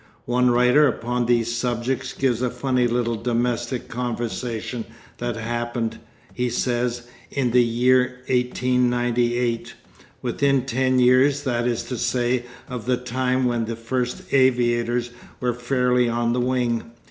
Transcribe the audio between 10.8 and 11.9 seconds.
years, that is